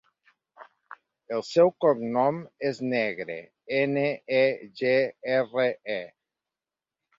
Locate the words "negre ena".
2.95-4.09